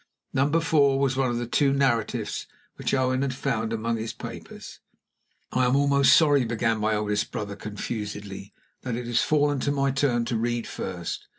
[0.33, 4.29] Number Four was one of the two narratives which Owen had found among his own
[4.31, 4.79] papers.
[5.51, 8.51] "I am almost sorry," began my eldest brother, confusedly,
[8.81, 11.27] "that it has fallen to my turn to read first.